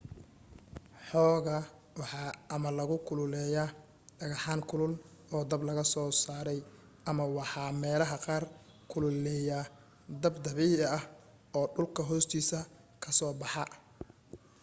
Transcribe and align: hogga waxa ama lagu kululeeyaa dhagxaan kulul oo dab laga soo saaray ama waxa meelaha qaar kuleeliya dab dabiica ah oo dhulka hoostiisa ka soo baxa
hogga 1.09 1.57
waxa 1.99 2.23
ama 2.55 2.69
lagu 2.79 2.95
kululeeyaa 3.07 3.73
dhagxaan 4.19 4.61
kulul 4.69 4.93
oo 5.35 5.43
dab 5.51 5.61
laga 5.67 5.83
soo 5.93 6.09
saaray 6.23 6.59
ama 7.09 7.23
waxa 7.37 7.61
meelaha 7.81 8.17
qaar 8.25 8.43
kuleeliya 8.91 9.59
dab 10.21 10.35
dabiica 10.45 10.85
ah 10.97 11.03
oo 11.57 11.65
dhulka 11.73 12.01
hoostiisa 12.09 12.59
ka 13.01 13.09
soo 13.17 13.31
baxa 13.41 13.63